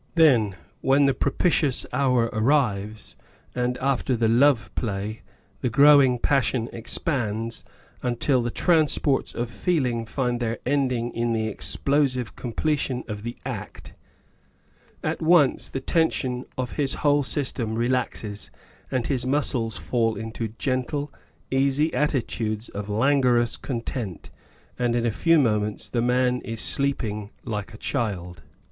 Then, 0.15 0.55
when 0.81 1.05
the 1.05 1.13
propitious 1.13 1.85
hour 1.93 2.23
arrives, 2.33 3.15
and 3.53 3.77
after 3.77 4.15
the 4.17 4.27
love 4.27 4.73
play, 4.73 5.21
the 5.59 5.69
growing 5.69 6.17
passion 6.17 6.67
expands, 6.73 7.63
until 8.01 8.41
the 8.41 8.49
transports 8.49 9.35
of 9.35 9.47
feeling 9.51 10.07
find 10.07 10.39
their 10.39 10.57
ending 10.65 11.11
in 11.11 11.33
the 11.33 11.47
explosive 11.47 12.35
completion 12.35 13.03
of 13.07 13.21
the 13.21 13.37
act, 13.45 13.93
at 15.03 15.21
once 15.21 15.69
the 15.69 15.79
tension 15.79 16.45
of 16.57 16.71
his 16.77 16.95
whole 17.05 17.21
system 17.21 17.75
relaxes, 17.75 18.49
and 18.89 19.05
his 19.05 19.23
muscles 19.27 19.77
fall 19.77 20.15
into 20.15 20.47
gentle, 20.57 21.13
easy 21.51 21.93
attitudes 21.93 22.69
of 22.69 22.89
languorous 22.89 23.55
content, 23.55 24.31
and 24.79 24.95
in 24.95 25.05
a 25.05 25.11
few 25.11 25.37
moments 25.37 25.87
the 25.89 26.01
man 26.01 26.41
is 26.41 26.59
sleeping 26.59 27.29
like 27.45 27.71
a 27.71 27.77
child. 27.77 28.41